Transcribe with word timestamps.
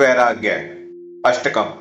वैराग्य 0.00 0.50
अष्टकम् 1.26 1.72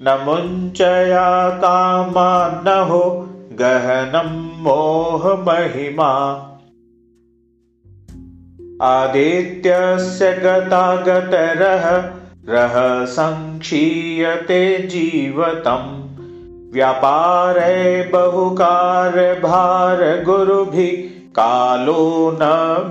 न 0.07 0.17
मुञ्चया 0.25 1.49
कामान्नहो 1.49 3.03
गहनं 3.53 4.63
मोहमहिमा। 4.63 6.13
आदित्यस्य 8.81 10.33
गतागतरः 10.33 12.09
रः 12.49 13.05
सङ्क्षीयते 13.05 14.87
जीवतम् 14.87 16.02
व्यापारे 16.73 18.09
बहुकारभारगुरुभिः 18.13 21.01
कालो 21.31 22.05
न 22.41 22.43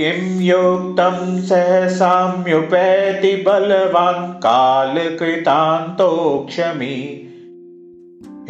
किं 0.00 0.42
युक्तं 0.42 1.42
सहसाम्युपैति 1.42 3.36
बलवान् 3.36 4.34
कालकृतान्तोक्षमी? 4.34 7.20